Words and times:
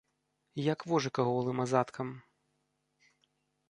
Як 0.73 0.79
вожыка 0.93 1.21
голым 1.29 1.57
азадкам. 1.67 2.07